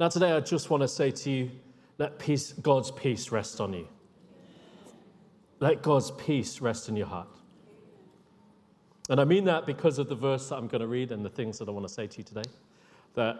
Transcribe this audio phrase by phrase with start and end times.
[0.00, 1.50] Now, today, I just want to say to you
[1.98, 3.88] let peace, God's peace rest on you.
[5.58, 7.28] Let God's peace rest in your heart.
[9.10, 11.30] And I mean that because of the verse that I'm going to read and the
[11.30, 12.48] things that I want to say to you today.
[13.14, 13.38] That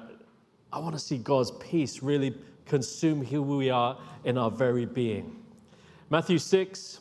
[0.72, 2.34] I want to see God's peace really
[2.66, 5.36] consume who we are in our very being.
[6.10, 6.98] Matthew 6,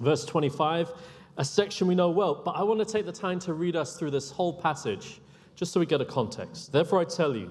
[0.00, 0.92] verse 25,
[1.36, 3.98] a section we know well, but I want to take the time to read us
[3.98, 5.20] through this whole passage
[5.56, 6.72] just so we get a context.
[6.72, 7.50] Therefore, I tell you,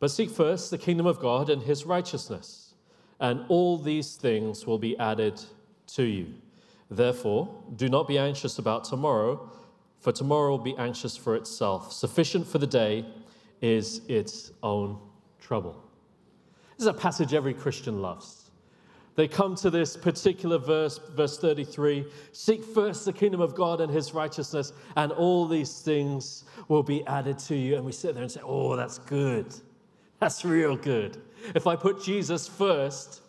[0.00, 2.74] But seek first the kingdom of God and his righteousness,
[3.20, 5.40] and all these things will be added
[5.88, 6.34] to you.
[6.90, 9.50] Therefore, do not be anxious about tomorrow,
[10.00, 11.92] for tomorrow will be anxious for itself.
[11.92, 13.04] Sufficient for the day
[13.60, 14.98] is its own
[15.40, 15.82] trouble.
[16.76, 18.50] This is a passage every Christian loves.
[19.16, 23.92] They come to this particular verse, verse 33 Seek first the kingdom of God and
[23.92, 27.74] his righteousness, and all these things will be added to you.
[27.74, 29.52] And we sit there and say, Oh, that's good.
[30.20, 31.22] That's real good.
[31.54, 33.22] If I put Jesus first,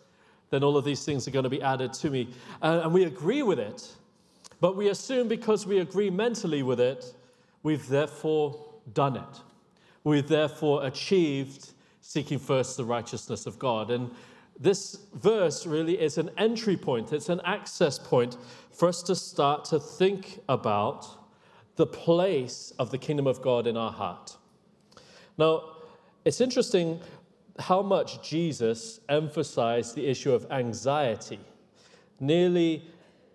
[0.50, 2.28] then all of these things are going to be added to me.
[2.60, 3.88] Uh, and we agree with it.
[4.60, 7.14] But we assume because we agree mentally with it,
[7.62, 9.40] we've therefore done it.
[10.04, 13.90] We've therefore achieved seeking first the righteousness of God.
[13.90, 14.10] And
[14.58, 18.36] this verse really is an entry point, it's an access point
[18.72, 21.06] for us to start to think about
[21.76, 24.36] the place of the kingdom of God in our heart.
[25.38, 25.62] Now,
[26.24, 27.00] it's interesting
[27.58, 31.40] how much Jesus emphasized the issue of anxiety.
[32.18, 32.84] Nearly,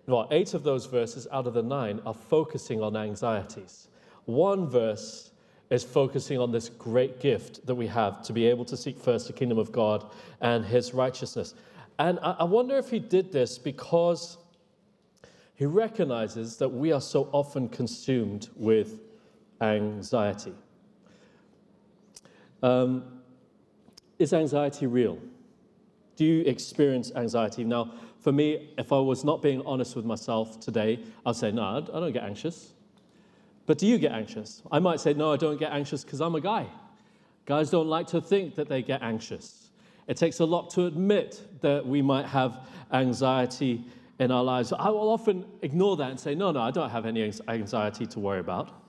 [0.06, 3.88] well, eight of those verses out of the nine are focusing on anxieties.
[4.24, 5.30] One verse
[5.70, 9.26] is focusing on this great gift that we have to be able to seek first
[9.26, 10.06] the kingdom of God
[10.40, 11.54] and his righteousness.
[11.98, 14.38] And I wonder if he did this because
[15.54, 19.00] he recognizes that we are so often consumed with
[19.60, 20.52] anxiety.
[22.62, 23.04] Um,
[24.18, 25.18] is anxiety real?
[26.16, 27.64] Do you experience anxiety?
[27.64, 31.62] Now, for me, if I was not being honest with myself today, I'd say, no,
[31.62, 32.72] I don't get anxious.
[33.66, 34.62] But do you get anxious?
[34.72, 36.66] I might say, no, I don't get anxious because I'm a guy.
[37.44, 39.70] Guys don't like to think that they get anxious.
[40.08, 43.84] It takes a lot to admit that we might have anxiety
[44.18, 44.72] in our lives.
[44.72, 48.20] I will often ignore that and say, no, no, I don't have any anxiety to
[48.20, 48.85] worry about.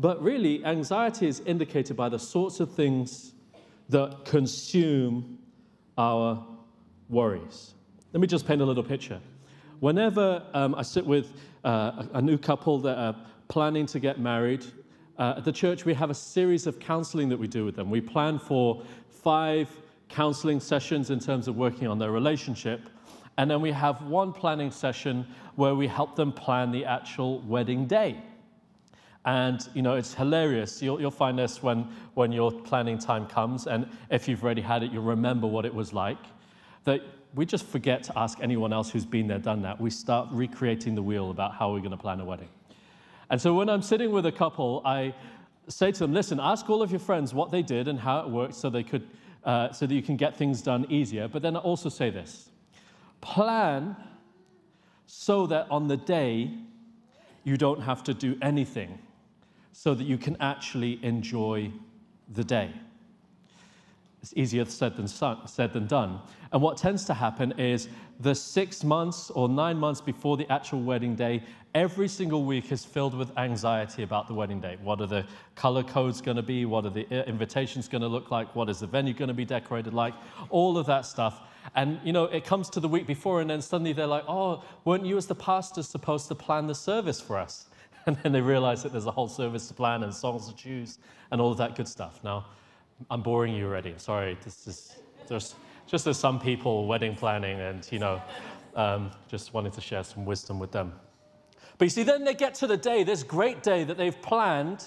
[0.00, 3.32] But really, anxiety is indicated by the sorts of things
[3.88, 5.38] that consume
[5.96, 6.44] our
[7.08, 7.74] worries.
[8.12, 9.20] Let me just paint a little picture.
[9.80, 11.32] Whenever um, I sit with
[11.64, 13.16] uh, a, new couple that are
[13.48, 14.64] planning to get married,
[15.18, 17.90] uh, at the church we have a series of counseling that we do with them.
[17.90, 19.68] We plan for five
[20.08, 22.88] counseling sessions in terms of working on their relationship.
[23.36, 27.86] And then we have one planning session where we help them plan the actual wedding
[27.86, 28.22] day.
[29.24, 30.82] And you know, it's hilarious.
[30.82, 34.82] You'll, you'll find this when, when your planning time comes, and if you've already had
[34.82, 36.18] it, you'll remember what it was like.
[36.84, 37.00] That
[37.34, 39.80] we just forget to ask anyone else who's been there, done that.
[39.80, 42.48] We start recreating the wheel about how we're going to plan a wedding.
[43.30, 45.14] And so when I'm sitting with a couple, I
[45.68, 48.28] say to them, listen, ask all of your friends what they did and how it
[48.28, 49.08] worked so they could,
[49.44, 51.26] uh, so that you can get things done easier.
[51.26, 52.50] But then I also say this
[53.20, 53.96] plan
[55.06, 56.50] so that on the day
[57.42, 58.98] you don't have to do anything,
[59.74, 61.68] so that you can actually enjoy
[62.32, 62.70] the day.
[64.22, 66.20] It's easier said than, said than done.
[66.52, 67.88] And what tends to happen is
[68.20, 71.42] the six months or nine months before the actual wedding day,
[71.74, 74.78] every single week is filled with anxiety about the wedding day.
[74.80, 75.26] What are the
[75.56, 76.64] color codes going to be?
[76.64, 78.54] What are the uh, invitations going to look like?
[78.54, 80.14] What is the venue going to be decorated like?
[80.50, 81.40] All of that stuff.
[81.74, 84.62] And, you know, it comes to the week before, and then suddenly they're like, oh,
[84.84, 87.66] weren't you as the pastor supposed to plan the service for us?
[88.06, 90.98] And then they realize that there's a whole service to plan and songs to choose
[91.30, 92.20] and all of that good stuff.
[92.22, 92.44] Now,
[93.10, 93.94] I'm boring you already.
[93.96, 94.96] Sorry, this is
[95.26, 95.54] There's
[95.86, 98.20] just as some people wedding planning and, you know,
[98.76, 100.92] um, just wanted to share some wisdom with them.
[101.78, 104.84] But you see, then they get to the day, this great day that they've planned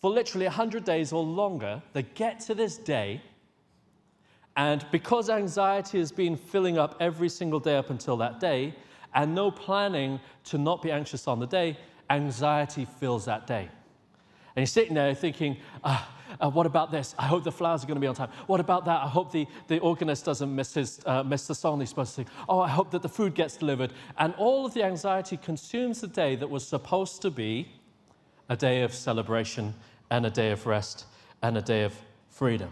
[0.00, 1.82] for literally 100 days or longer.
[1.92, 3.20] They get to this day,
[4.56, 8.74] and because anxiety has been filling up every single day up until that day,
[9.14, 11.76] and no planning to not be anxious on the day,
[12.10, 13.68] anxiety fills that day.
[14.56, 16.02] And you're sitting there thinking, uh,
[16.50, 17.14] what about this?
[17.18, 18.30] I hope the flowers are going to be on time.
[18.46, 19.02] What about that?
[19.02, 22.14] I hope the, the organist doesn't miss, his, uh, miss the song he's supposed to
[22.16, 22.26] sing.
[22.48, 23.92] Oh, I hope that the food gets delivered.
[24.18, 27.68] And all of the anxiety consumes the day that was supposed to be
[28.48, 29.74] a day of celebration
[30.10, 31.04] and a day of rest
[31.42, 31.94] and a day of
[32.28, 32.70] freedom.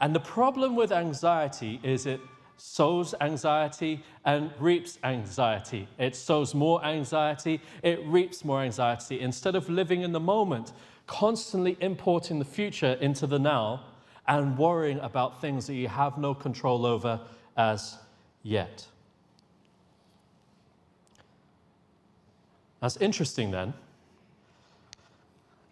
[0.00, 2.20] And the problem with anxiety is it
[2.56, 5.88] sows anxiety and reaps anxiety.
[5.98, 9.20] It sows more anxiety, it reaps more anxiety.
[9.20, 10.72] Instead of living in the moment,
[11.06, 13.84] constantly importing the future into the now
[14.26, 17.20] and worrying about things that you have no control over
[17.56, 17.98] as
[18.42, 18.86] yet.
[22.80, 23.74] That's interesting then.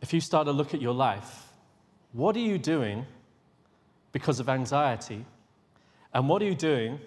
[0.00, 1.48] If you start to look at your life,
[2.12, 3.06] what are you doing
[4.12, 5.24] because of anxiety?
[6.14, 7.00] And what are you doing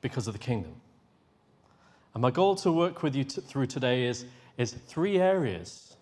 [0.00, 0.74] because of the kingdom?
[2.14, 4.24] And my goal to work with you t- through today is,
[4.56, 5.96] is three areas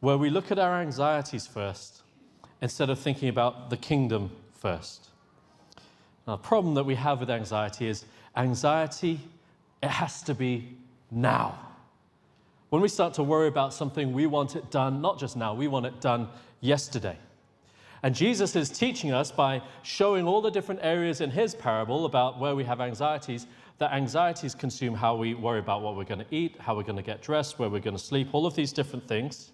[0.00, 2.02] where we look at our anxieties first
[2.60, 5.08] instead of thinking about the kingdom first.
[6.26, 8.04] Now, the problem that we have with anxiety is
[8.36, 9.20] anxiety,
[9.82, 10.76] it has to be
[11.10, 11.58] now.
[12.70, 15.68] When we start to worry about something, we want it done, not just now, we
[15.68, 16.28] want it done
[16.60, 17.16] yesterday.
[18.04, 22.38] And Jesus is teaching us by showing all the different areas in his parable about
[22.38, 23.46] where we have anxieties,
[23.78, 26.98] that anxieties consume how we worry about what we're going to eat, how we're going
[26.98, 29.52] to get dressed, where we're going to sleep, all of these different things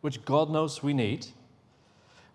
[0.00, 1.28] which God knows we need,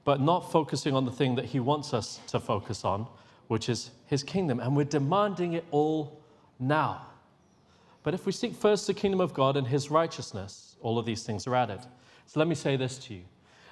[0.06, 3.06] but not focusing on the thing that He wants us to focus on,
[3.50, 4.62] which is His kingdom.
[4.62, 6.22] And we're demanding it all
[6.58, 7.06] now.
[8.02, 11.24] But if we seek first the kingdom of God and His righteousness, all of these
[11.24, 11.82] things are added.
[12.28, 13.24] So let me say this to you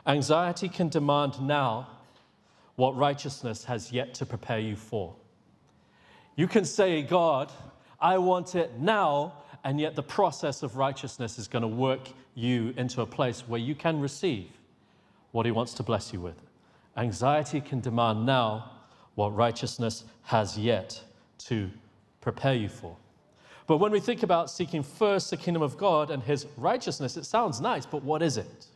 [0.05, 1.87] anxiety can demand now
[2.75, 5.15] what righteousness has yet to prepare you for.
[6.35, 7.51] You can say, God,
[7.99, 9.33] I want it now,
[9.63, 13.59] and yet the process of righteousness is going to work you into a place where
[13.59, 14.47] you can receive
[15.31, 16.41] what He wants to bless you with.
[16.97, 18.71] Anxiety can demand now
[19.15, 21.01] what righteousness has yet
[21.37, 21.69] to
[22.21, 22.95] prepare you for.
[23.67, 27.25] But when we think about seeking first the kingdom of God and His righteousness, it
[27.25, 28.67] sounds nice, but what is it?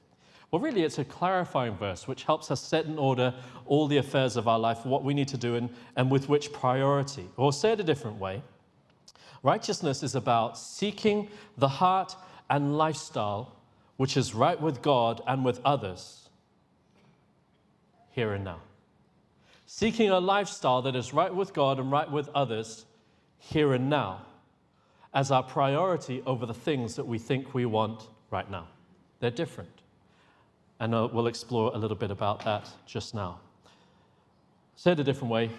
[0.52, 3.34] Well, really, it's a clarifying verse which helps us set in order
[3.66, 6.54] all the affairs of our life, what we need to do, and, and with which
[6.54, 7.28] priority.
[7.36, 8.42] Or say it a different way
[9.44, 12.16] righteousness is about seeking the heart
[12.50, 13.56] and lifestyle
[13.98, 16.30] which is right with God and with others
[18.10, 18.60] here and now.
[19.68, 22.86] Seeking a lifestyle that is right with God and right with others
[23.38, 24.26] here and now
[25.14, 28.68] as our priority over the things that we think we want right now.
[29.20, 29.82] They're different.
[30.80, 33.40] And uh, we'll explore a little bit about that just now.
[34.76, 35.50] Say it a different way.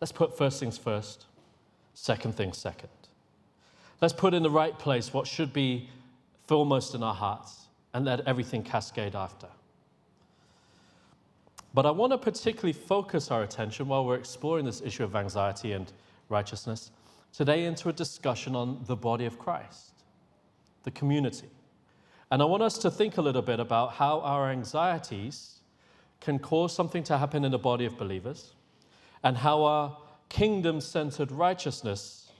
[0.00, 1.26] Let's put first things first,
[1.94, 2.90] second things second.
[4.00, 5.88] Let's put in the right place what should be
[6.46, 9.48] foremost in our hearts and let everything cascade after.
[11.74, 15.72] But I want to particularly focus our attention while we're exploring this issue of anxiety
[15.72, 15.92] and
[16.28, 16.90] righteousness
[17.32, 19.92] today into a discussion on the body of Christ,
[20.84, 21.48] the community.
[22.30, 25.60] And I want us to think a little bit about how our anxieties
[26.20, 28.52] can cause something to happen in the body of believers
[29.22, 29.96] and how our
[30.28, 32.30] kingdom centered righteousness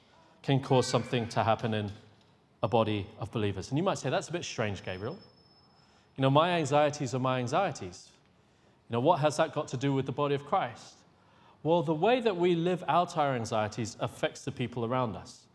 [0.42, 1.90] can cause something to happen in
[2.62, 3.71] a body of believers.
[3.71, 5.18] And you might say, that's a bit strange, Gabriel.
[6.16, 8.09] You know, my anxieties are my anxieties.
[8.88, 10.95] You know, what has that got to do with the body of Christ?
[11.62, 15.48] Well, the way that we live out our anxieties affects the people around us.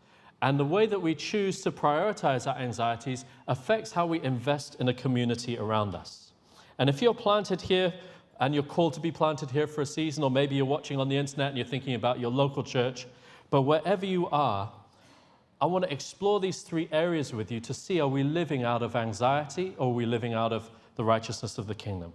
[0.44, 4.88] And the way that we choose to prioritize our anxieties affects how we invest in
[4.88, 6.32] a community around us.
[6.78, 7.94] And if you're planted here
[8.40, 11.08] and you're called to be planted here for a season, or maybe you're watching on
[11.08, 13.06] the internet and you're thinking about your local church,
[13.48, 14.70] but wherever you are,
[15.62, 18.82] I want to explore these three areas with you to see are we living out
[18.82, 22.12] of anxiety or are we living out of the righteousness of the kingdom?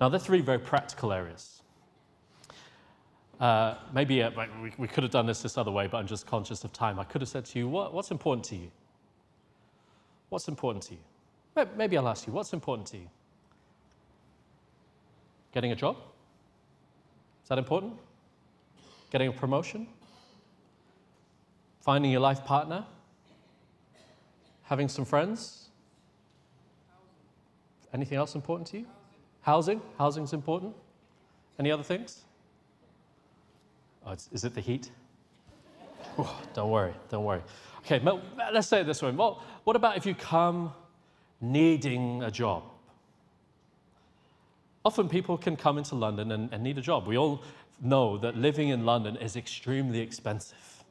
[0.00, 1.59] Now, they're three very practical areas.
[3.40, 4.30] Uh, maybe uh,
[4.62, 7.00] we, we, could have done this this other way, but I'm just conscious of time.
[7.00, 8.70] I could have said to you, what, What's important to you?
[10.28, 11.66] What's important to you?
[11.74, 13.08] Maybe I'll ask you, What's important to you?
[15.52, 15.96] Getting a job?
[17.42, 17.94] Is that important?
[19.10, 19.86] Getting a promotion?
[21.80, 22.84] Finding your life partner?
[24.64, 25.70] Having some friends?
[27.94, 28.86] Anything else important to you?
[29.40, 29.78] Housing?
[29.78, 29.98] Housing?
[29.98, 30.74] Housing's important.
[31.58, 32.24] Any other things?
[34.06, 34.90] Oh, is it the heat?
[36.18, 37.42] Oh, don't worry, don't worry.
[37.80, 38.00] Okay,
[38.52, 39.10] let's say it this way.
[39.10, 40.72] Well, what about if you come
[41.40, 42.64] needing a job?
[44.84, 47.06] Often people can come into London and, and need a job.
[47.06, 47.42] We all
[47.82, 50.84] know that living in London is extremely expensive.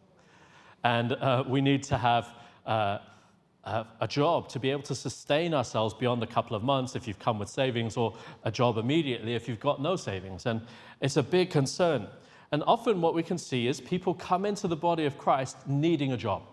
[0.84, 2.30] And uh, we need to have
[2.66, 3.00] uh,
[3.66, 7.20] a job to be able to sustain ourselves beyond a couple of months if you've
[7.20, 10.46] come with savings, or a job immediately if you've got no savings.
[10.46, 10.62] And
[11.02, 12.08] it's a big concern.
[12.52, 16.14] And often what we can see is people come into the body of Christ needing
[16.14, 16.44] a job.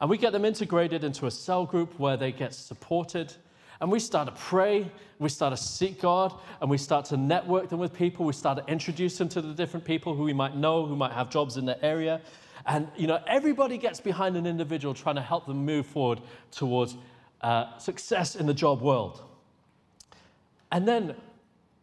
[0.00, 3.32] And we get them integrated into a cell group where they get supported.
[3.80, 7.68] And we start to pray, we start to seek God, and we start to network
[7.68, 8.24] them with people.
[8.24, 11.12] We start to introduce them to the different people who we might know, who might
[11.12, 12.20] have jobs in their area.
[12.66, 16.96] And you know, everybody gets behind an individual trying to help them move forward towards
[17.42, 19.22] uh, success in the job world.
[20.72, 21.14] And then,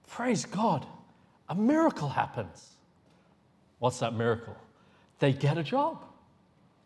[0.08, 0.86] praise God,
[1.48, 2.73] a miracle happens.
[3.84, 4.56] What's that miracle?
[5.20, 6.06] They get a job.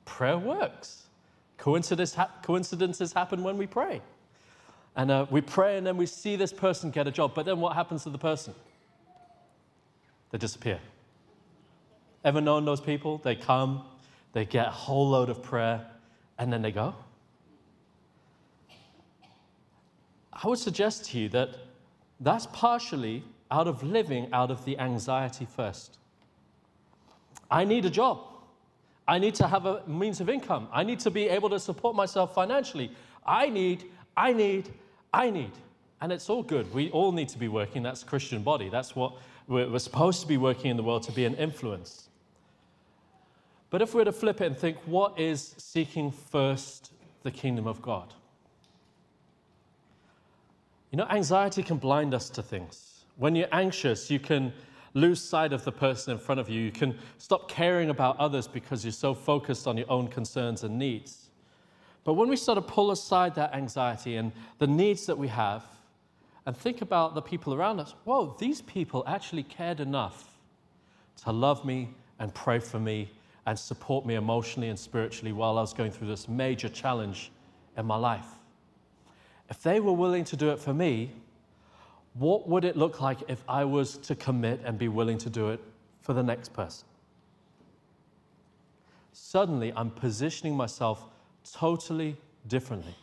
[0.06, 1.04] Prayer works.
[1.60, 4.02] Coincidence ha- coincidences happen when we pray.
[4.96, 7.36] And uh, we pray and then we see this person get a job.
[7.36, 8.56] But then what happens to the person?
[10.32, 10.80] They disappear.
[12.24, 13.20] Ever known those people?
[13.20, 13.84] They come,
[14.34, 15.86] they get a whole load of prayer,
[16.40, 16.96] and then they go.
[20.34, 21.58] I would suggest to you that
[22.20, 26.00] that's partially out of living out of the anxiety first.
[27.50, 28.20] I need a job.
[29.08, 30.68] I need to have a means of income.
[30.72, 32.92] I need to be able to support myself financially.
[33.26, 33.86] I need,
[34.18, 34.70] I need,
[35.14, 35.52] I need.
[36.02, 36.72] And it's all good.
[36.74, 37.84] We all need to be working.
[37.84, 38.70] That's Christian body.
[38.70, 39.14] That's what
[39.48, 42.10] we're, supposed to be working in the world to be an influence.
[43.70, 46.92] But if we were to flip it and think, what is seeking first
[47.24, 48.14] the kingdom of God?
[50.92, 53.06] You know, anxiety can blind us to things.
[53.18, 54.54] When you're anxious, you can
[54.98, 56.62] lose sight of the person in front of you.
[56.62, 60.78] You can stop caring about others because you're so focused on your own concerns and
[60.78, 61.30] needs.
[62.04, 65.64] But when we sort of pull aside that anxiety and the needs that we have
[66.46, 70.38] and think about the people around us, whoa, these people actually cared enough
[71.24, 71.90] to love me
[72.20, 73.10] and pray for me
[73.46, 77.32] and support me emotionally and spiritually while I was going through this major challenge
[77.78, 78.28] in my life.
[79.50, 81.12] If they were willing to do it for me,
[82.18, 85.50] what would it look like if I was to commit and be willing to do
[85.50, 85.60] it
[86.02, 86.88] for the next person?
[89.14, 91.06] Suddenly, I'm positioning myself
[91.52, 92.96] totally differently.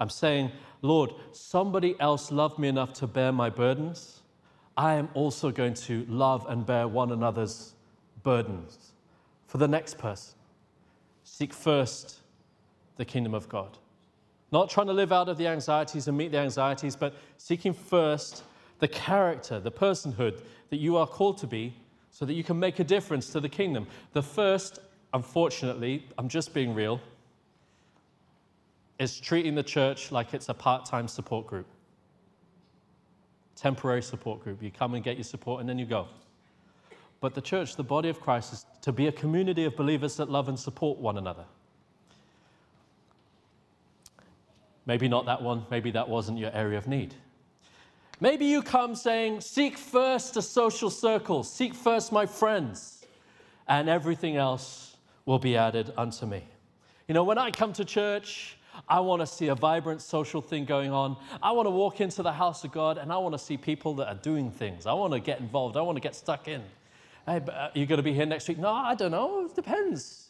[0.00, 0.52] I'm saying,
[0.82, 4.22] Lord, somebody else loved me enough to bear my burdens.
[4.76, 7.74] I am also going to love and bear one another's
[8.22, 8.92] burdens
[9.46, 10.34] for the next person.
[11.24, 12.20] Seek first
[12.96, 13.78] the kingdom of God.
[14.50, 18.44] Not trying to live out of the anxieties and meet the anxieties, but seeking first
[18.78, 21.74] the character, the personhood that you are called to be
[22.10, 23.86] so that you can make a difference to the kingdom.
[24.12, 24.78] The first,
[25.12, 27.00] unfortunately, I'm just being real,
[28.98, 31.66] is treating the church like it's a part time support group,
[33.54, 34.62] temporary support group.
[34.62, 36.08] You come and get your support and then you go.
[37.20, 40.30] But the church, the body of Christ, is to be a community of believers that
[40.30, 41.44] love and support one another.
[44.88, 47.14] Maybe not that one, maybe that wasn't your area of need.
[48.20, 53.06] Maybe you come saying, Seek first a social circle, seek first my friends,
[53.68, 56.42] and everything else will be added unto me.
[57.06, 58.56] You know, when I come to church,
[58.88, 61.18] I want to see a vibrant social thing going on.
[61.42, 63.92] I want to walk into the house of God and I want to see people
[63.96, 64.86] that are doing things.
[64.86, 65.76] I want to get involved.
[65.76, 66.62] I want to get stuck in.
[67.26, 68.58] Hey, uh, are you going to be here next week?
[68.58, 69.44] No, I don't know.
[69.44, 70.27] It depends.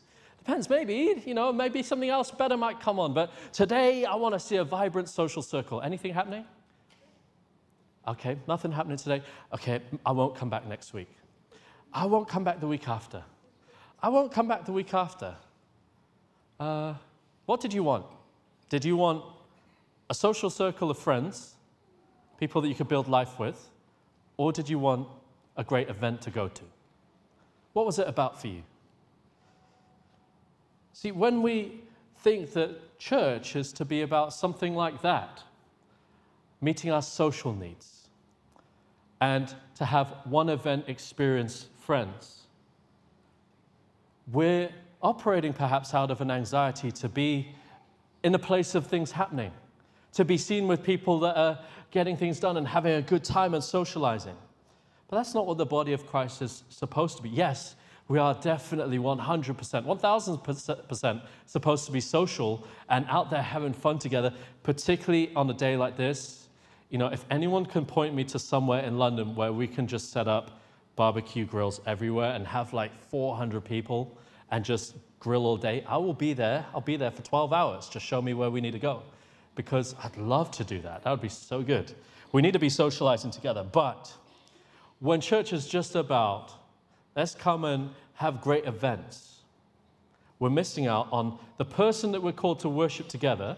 [0.48, 1.22] Depends, maybe.
[1.26, 3.12] You know, maybe something else better might come on.
[3.12, 5.82] But today, I want to see a vibrant social circle.
[5.82, 6.46] Anything happening?
[8.06, 9.22] Okay, nothing happening today.
[9.52, 11.10] Okay, I won't come back next week.
[11.92, 13.22] I won't come back the week after.
[14.02, 15.36] I won't come back the week after.
[16.58, 16.94] Uh,
[17.44, 18.06] what did you want?
[18.70, 19.24] Did you want
[20.08, 21.56] a social circle of friends,
[22.40, 23.68] people that you could build life with,
[24.38, 25.08] or did you want
[25.58, 26.62] a great event to go to?
[27.74, 28.62] What was it about for you?
[31.00, 31.80] See, when we
[32.24, 35.44] think that church is to be about something like that,
[36.60, 38.08] meeting our social needs,
[39.20, 42.48] and to have one event experience friends,
[44.32, 47.54] we're operating perhaps out of an anxiety to be
[48.24, 49.52] in a place of things happening,
[50.14, 51.60] to be seen with people that are
[51.92, 54.36] getting things done and having a good time and socializing.
[55.06, 57.28] But that's not what the body of Christ is supposed to be.
[57.28, 57.76] Yes,
[58.08, 64.32] we are definitely 100%, 1000% supposed to be social and out there having fun together,
[64.62, 66.48] particularly on a day like this.
[66.88, 70.10] You know, if anyone can point me to somewhere in London where we can just
[70.10, 70.62] set up
[70.96, 74.18] barbecue grills everywhere and have like 400 people
[74.50, 76.64] and just grill all day, I will be there.
[76.74, 77.88] I'll be there for 12 hours.
[77.88, 79.02] Just show me where we need to go.
[79.54, 81.02] Because I'd love to do that.
[81.02, 81.92] That would be so good.
[82.32, 83.64] We need to be socializing together.
[83.64, 84.10] But
[85.00, 86.52] when church is just about,
[87.18, 89.40] let's come and have great events,
[90.38, 93.56] we're missing out on the person that we're called to worship together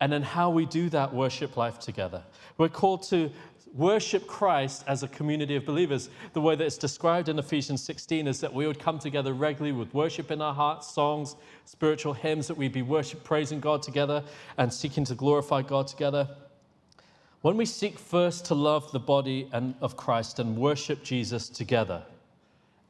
[0.00, 2.22] and then how we do that worship life together.
[2.58, 3.30] We're called to
[3.74, 6.10] worship Christ as a community of believers.
[6.34, 9.72] The way that it's described in Ephesians 16 is that we would come together regularly
[9.72, 14.22] with worship in our hearts, songs, spiritual hymns, that we'd be worship, praising God together
[14.58, 16.28] and seeking to glorify God together.
[17.40, 22.02] When we seek first to love the body and, of Christ and worship Jesus together,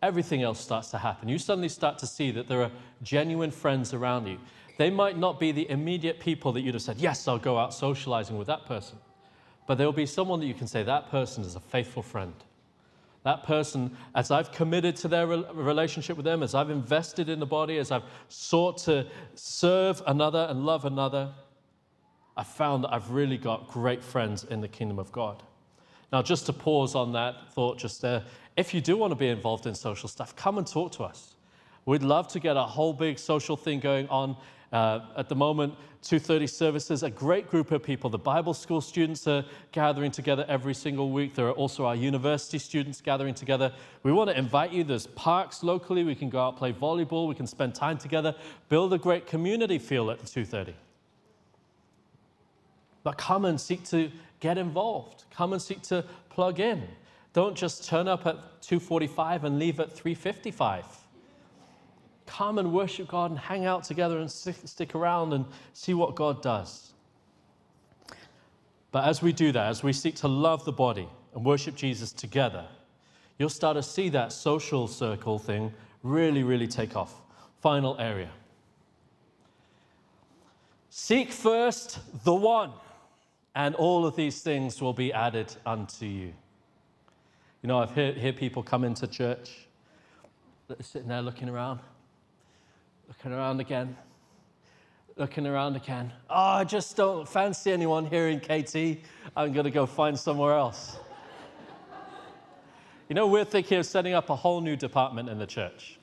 [0.02, 1.28] everything else starts to happen.
[1.28, 2.70] You suddenly start to see that there are
[3.02, 4.38] genuine friends around you.
[4.76, 7.74] They might not be the immediate people that you'd have said, Yes, I'll go out
[7.74, 8.98] socializing with that person.
[9.66, 12.34] But there will be someone that you can say, That person is a faithful friend.
[13.24, 17.46] That person, as I've committed to their relationship with them, as I've invested in the
[17.46, 21.32] body, as I've sought to serve another and love another,
[22.36, 25.42] I've found that I've really got great friends in the kingdom of God.
[26.12, 28.24] Now, just to pause on that thought just there,
[28.56, 31.34] if you do want to be involved in social stuff, come and talk to us.
[31.84, 34.36] We'd love to get a whole big social thing going on.
[34.72, 35.72] Uh, at the moment,
[36.02, 38.10] 230 services, a great group of people.
[38.10, 41.34] The Bible school students are gathering together every single week.
[41.34, 43.72] There are also our university students gathering together.
[44.02, 44.84] We want to invite you.
[44.84, 46.04] There's parks locally.
[46.04, 47.28] We can go out play volleyball.
[47.28, 48.34] We can spend time together,
[48.68, 50.74] build a great community feel at 230.
[53.08, 55.24] But come and seek to get involved.
[55.30, 56.86] Come and seek to plug in.
[57.32, 60.84] Don't just turn up at 2:45 and leave at 3:55.
[62.26, 66.42] Come and worship God and hang out together and stick around and see what God
[66.42, 66.92] does.
[68.92, 72.12] But as we do that, as we seek to love the body and worship Jesus
[72.12, 72.68] together,
[73.38, 75.72] you'll start to see that social circle thing
[76.02, 77.22] really, really take off.
[77.62, 78.32] Final area.
[80.90, 82.72] Seek first the one
[83.58, 86.32] and all of these things will be added unto you.
[87.60, 89.66] You know, I've heard people come into church,
[90.80, 91.80] sitting there looking around,
[93.08, 93.96] looking around again,
[95.16, 96.12] looking around again.
[96.30, 99.02] Oh, I just don't fancy anyone here in KT.
[99.36, 100.96] I'm going to go find somewhere else.
[103.08, 105.98] you know, we're thinking of setting up a whole new department in the church.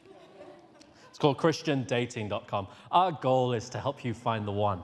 [1.10, 2.68] It's called ChristianDating.com.
[2.91, 4.82] Our goal is to help you find the one.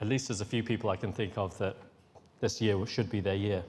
[0.00, 1.76] At least there's a few people I can think of that
[2.40, 3.62] this year should be their year.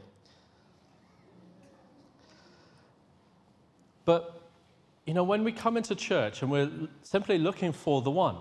[4.05, 4.41] But,
[5.05, 6.69] you know, when we come into church and we're
[7.01, 8.37] simply looking for the one,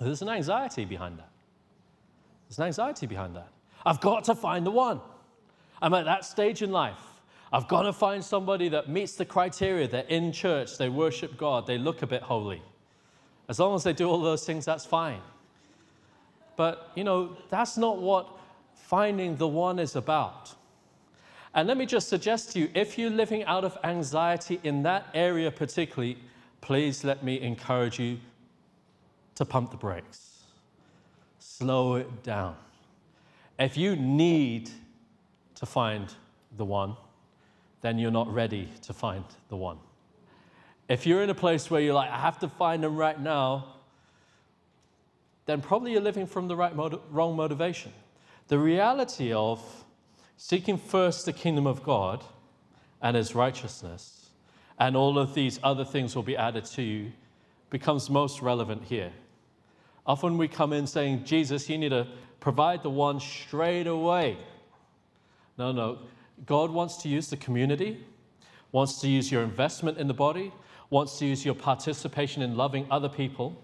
[0.00, 1.30] there's an anxiety behind that.
[2.48, 3.48] There's an anxiety behind that.
[3.84, 5.00] I've got to find the one.
[5.80, 6.98] I'm at that stage in life.
[7.52, 9.86] I've got to find somebody that meets the criteria.
[9.86, 12.62] They're in church, they worship God, they look a bit holy.
[13.48, 15.20] As long as they do all those things, that's fine.
[16.56, 18.28] But, you know, that's not what
[18.74, 20.54] finding the one is about.
[21.54, 25.06] And let me just suggest to you if you're living out of anxiety in that
[25.14, 26.18] area particularly,
[26.60, 28.18] please let me encourage you
[29.36, 30.44] to pump the brakes,
[31.38, 32.56] slow it down.
[33.58, 34.70] If you need
[35.54, 36.12] to find
[36.56, 36.96] the one,
[37.80, 39.78] then you're not ready to find the one.
[40.88, 43.75] If you're in a place where you're like, I have to find them right now,
[45.46, 46.72] then probably you're living from the right
[47.10, 47.92] wrong motivation.
[48.48, 49.62] The reality of
[50.36, 52.22] seeking first the kingdom of God
[53.00, 54.30] and his righteousness,
[54.78, 57.12] and all of these other things will be added to you,
[57.70, 59.12] becomes most relevant here.
[60.06, 62.06] Often we come in saying, Jesus, you need to
[62.40, 64.36] provide the one straight away.
[65.58, 66.00] No, no.
[66.44, 68.04] God wants to use the community,
[68.72, 70.52] wants to use your investment in the body,
[70.90, 73.60] wants to use your participation in loving other people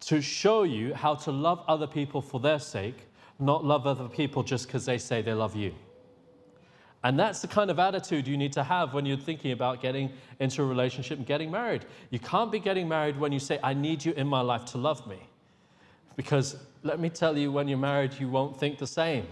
[0.00, 4.42] to show you how to love other people for their sake, not love other people
[4.42, 5.74] just because they say they love you.
[7.04, 10.10] And that's the kind of attitude you need to have when you're thinking about getting
[10.40, 11.84] into a relationship and getting married.
[12.10, 14.78] You can't be getting married when you say, I need you in my life to
[14.78, 15.18] love me.
[16.16, 19.26] Because let me tell you, when you're married, you won't think the same.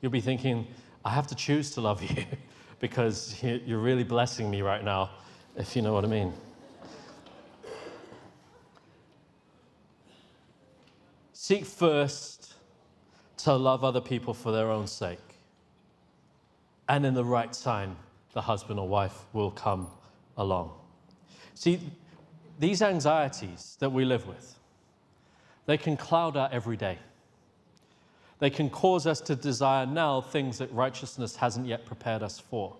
[0.00, 0.66] You'll be thinking,
[1.04, 2.24] I have to choose to love you
[2.80, 5.10] because you're really blessing me right now,
[5.56, 6.32] if you know what I mean.
[11.46, 12.54] Seek first
[13.36, 15.38] to love other people for their own sake.
[16.88, 17.94] And in the right time,
[18.32, 19.86] the husband or wife will come
[20.36, 20.72] along.
[21.54, 21.78] See,
[22.58, 24.58] these anxieties that we live with,
[25.66, 26.98] they can cloud our every day.
[28.40, 32.74] They can cause us to desire now things that righteousness hasn't yet prepared us for.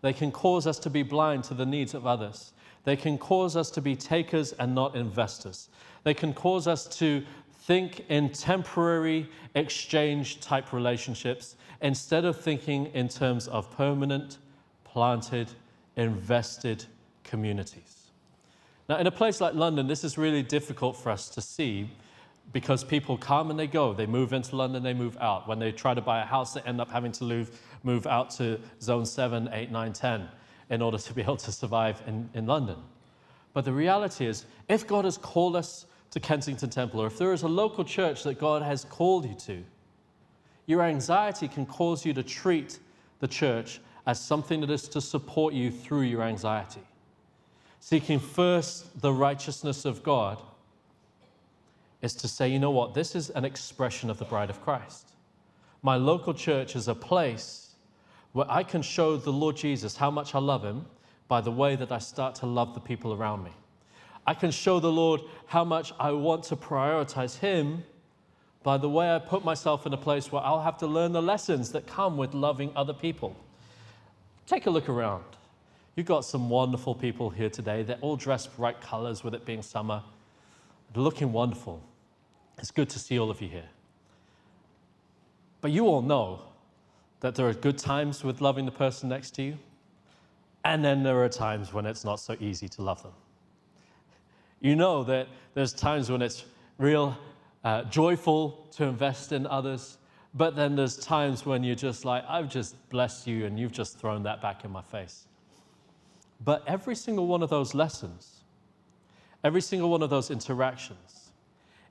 [0.00, 2.52] They can cause us to be blind to the needs of others.
[2.84, 5.68] They can cause us to be takers and not investors.
[6.04, 7.24] They can cause us to
[7.62, 14.38] think in temporary exchange type relationships instead of thinking in terms of permanent,
[14.84, 15.48] planted,
[15.96, 16.84] invested
[17.22, 18.10] communities.
[18.88, 21.88] Now, in a place like London, this is really difficult for us to see
[22.52, 23.94] because people come and they go.
[23.94, 25.46] They move into London, they move out.
[25.46, 28.30] When they try to buy a house, they end up having to move, move out
[28.30, 30.28] to zone 7, 8, 9, 10
[30.70, 32.76] in order to be able to survive in, in London.
[33.52, 37.32] But the reality is, if God has called us to Kensington Temple, or if there
[37.32, 39.64] is a local church that God has called you to,
[40.66, 42.78] your anxiety can cause you to treat
[43.20, 46.82] the church as something that is to support you through your anxiety.
[47.80, 50.40] Seeking first the righteousness of God
[52.02, 55.12] is to say, you know what, this is an expression of the bride of Christ.
[55.82, 57.74] My local church is a place
[58.32, 60.84] where I can show the Lord Jesus how much I love him
[61.26, 63.52] by the way that I start to love the people around me.
[64.26, 67.84] I can show the Lord how much I want to prioritize him
[68.62, 71.22] by the way I put myself in a place where I'll have to learn the
[71.22, 73.34] lessons that come with loving other people.
[74.46, 75.24] Take a look around.
[75.96, 77.82] You've got some wonderful people here today.
[77.82, 80.02] They're all dressed bright colors with it being summer.
[80.94, 81.82] They're looking wonderful.
[82.58, 83.68] It's good to see all of you here.
[85.60, 86.42] But you all know
[87.20, 89.58] that there are good times with loving the person next to you,
[90.64, 93.12] and then there are times when it's not so easy to love them.
[94.62, 96.44] You know that there's times when it's
[96.78, 97.18] real
[97.64, 99.98] uh, joyful to invest in others,
[100.34, 103.98] but then there's times when you're just like, I've just blessed you and you've just
[103.98, 105.26] thrown that back in my face.
[106.44, 108.44] But every single one of those lessons,
[109.42, 111.32] every single one of those interactions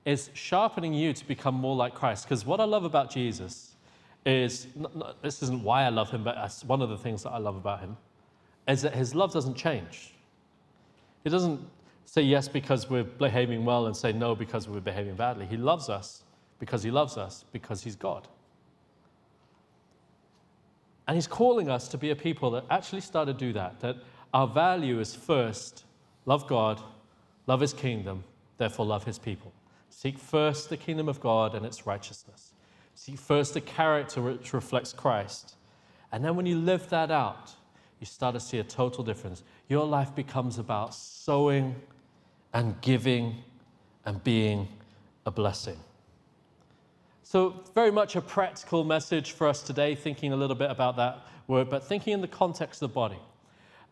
[0.06, 2.24] is sharpening you to become more like Christ.
[2.24, 3.76] Because what I love about Jesus
[4.26, 4.68] is
[5.22, 7.58] this isn't why I love him, but that's one of the things that I love
[7.58, 7.98] about him
[8.66, 10.14] is that his love doesn't change.
[11.26, 11.60] He doesn't
[12.06, 15.46] say yes because we're behaving well and say no because we're behaving badly.
[15.46, 16.24] He loves us
[16.60, 18.28] because he loves us because he's God.
[21.08, 23.98] And he's calling us to be a people that actually start to do that, that
[24.34, 25.86] our value is first
[26.26, 26.82] love God,
[27.48, 28.24] love his kingdom,
[28.58, 29.52] therefore love his people.
[29.90, 32.54] Seek first the kingdom of God and its righteousness.
[32.96, 35.56] Seek first the character which reflects Christ.
[36.12, 37.52] And then when you live that out,
[38.00, 39.44] you start to see a total difference.
[39.68, 41.76] Your life becomes about sowing
[42.54, 43.44] and giving
[44.06, 44.68] and being
[45.26, 45.78] a blessing.
[47.24, 51.20] So, very much a practical message for us today, thinking a little bit about that
[51.48, 53.20] word, but thinking in the context of the body.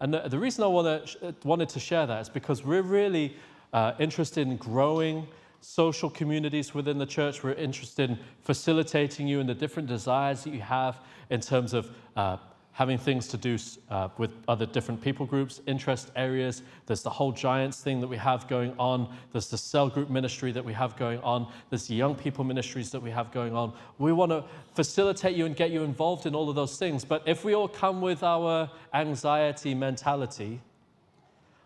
[0.02, 1.06] And the, the reason I wanna,
[1.44, 3.36] wanted to share that is because we're really
[3.74, 5.28] uh, interested in growing
[5.62, 7.44] social communities within the church.
[7.44, 11.92] We're interested in facilitating you in the different desires that you have in terms of
[12.16, 12.38] uh,
[12.80, 13.58] having things to do
[13.90, 16.64] uh, with other different people groups, interest areas.
[16.86, 19.14] There's the whole Giants thing that we have going on.
[19.34, 21.52] There's the cell group ministry that we have going on.
[21.70, 23.74] There's the young people ministries that we have going on.
[23.98, 27.04] We want to facilitate you and get you involved in all of those things.
[27.04, 30.62] But if we all come with our anxiety mentality,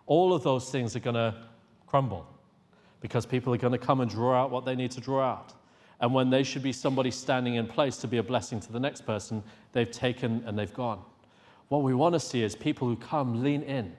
[0.07, 1.35] all of those things are going to
[1.85, 2.25] crumble
[3.01, 5.53] because people are going to come and draw out what they need to draw out.
[6.03, 8.79] And when they should be somebody standing in place to be a blessing to the
[8.79, 11.01] next person, they've taken and they've gone.
[11.69, 13.95] What we want to see is people who come, lean in,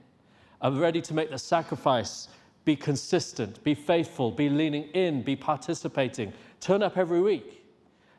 [0.60, 2.28] are ready to make the sacrifice,
[2.66, 7.64] be consistent, be faithful, be leaning in, be participating, turn up every week,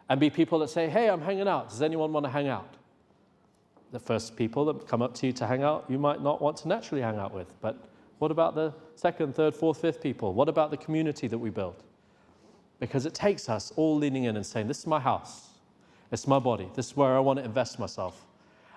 [0.09, 1.69] and be people that say, Hey, I'm hanging out.
[1.69, 2.73] Does anyone want to hang out?
[3.91, 6.57] The first people that come up to you to hang out, you might not want
[6.57, 7.53] to naturally hang out with.
[7.61, 7.77] But
[8.17, 10.33] what about the second, third, fourth, fifth people?
[10.33, 11.83] What about the community that we build?
[12.79, 15.49] Because it takes us all leaning in and saying, This is my house,
[16.11, 18.25] it's my body, this is where I want to invest myself.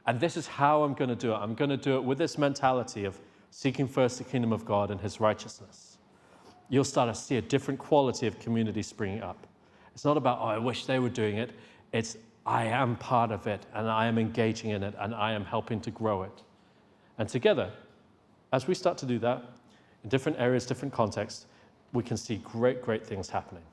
[0.07, 1.37] And this is how I'm going to do it.
[1.37, 3.19] I'm going to do it with this mentality of
[3.51, 5.99] seeking first the kingdom of God and his righteousness.
[6.71, 9.47] You'll start to see a different quality of community springing up.
[9.93, 11.51] It's not about, oh, I wish they were doing it.
[11.93, 15.45] It's, I am part of it and I am engaging in it and I am
[15.45, 16.43] helping to grow it.
[17.19, 17.71] And together,
[18.53, 19.43] as we start to do that,
[20.05, 21.47] in different areas, different contexts,
[21.93, 23.65] we can see great, great things happening.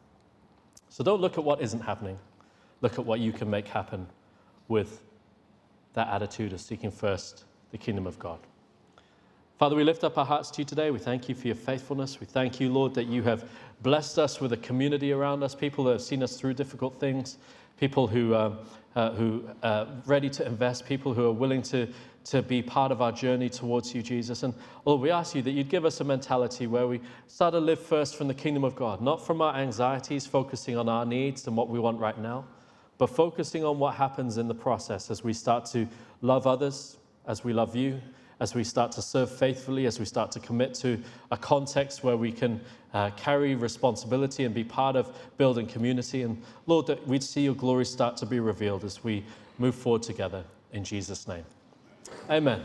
[0.96, 2.18] So don't look at what isn't happening.
[2.80, 4.08] Look at what you can make happen
[4.70, 5.02] with
[5.92, 8.40] that attitude of seeking first the kingdom of God.
[9.60, 10.92] Father, we lift up our hearts to you today.
[10.92, 12.22] We thank you for your faithfulness.
[12.22, 13.44] We thank you, Lord, that you have
[13.82, 17.40] blessed us with a community around us, people that have seen us through difficult things,
[17.78, 18.56] people who, uh,
[18.96, 21.88] uh, who are uh, ready to invest, people who are willing to,
[22.26, 24.44] to be part of our journey towards you, Jesus.
[24.44, 24.54] And
[24.86, 27.80] Lord, we ask you that you'd give us a mentality where we start to live
[27.80, 31.56] first from the kingdom of God, not from our anxieties, focusing on our needs and
[31.56, 32.46] what we want right now,
[32.98, 35.88] but focusing on what happens in the process as we start to
[36.22, 38.02] love others, as we love you,
[38.40, 42.18] as we start to serve faithfully, as we start to commit to a context where
[42.18, 42.60] we can
[42.94, 46.24] uh, carry responsibility and be part of building community.
[46.24, 49.24] And Lord, that we'd see your glory start to be revealed as we
[49.58, 50.44] move forward together
[50.74, 51.46] in Jesus' name.
[52.30, 52.64] Amen.